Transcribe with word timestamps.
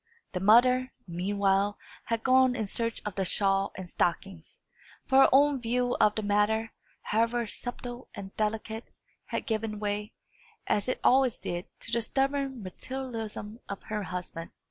The 0.31 0.39
mother, 0.39 0.93
meanwhile, 1.07 1.77
had 2.05 2.23
gone 2.23 2.55
in 2.55 2.65
search 2.65 3.03
of 3.05 3.13
the 3.13 3.23
shawl 3.23 3.71
and 3.77 3.87
stockings; 3.87 4.63
for 5.05 5.19
her 5.21 5.29
own 5.31 5.61
view 5.61 5.95
of 6.01 6.15
the 6.15 6.23
matter, 6.23 6.71
however 7.03 7.45
subtle 7.45 8.09
and 8.15 8.35
delicate, 8.35 8.85
had 9.25 9.45
given 9.45 9.79
way, 9.79 10.13
as 10.65 10.87
it 10.87 11.01
always 11.03 11.37
did, 11.37 11.65
to 11.81 11.91
the 11.91 12.01
stubborn 12.01 12.63
materialism 12.63 13.59
of 13.69 13.83
her 13.89 14.01
husband. 14.01 14.49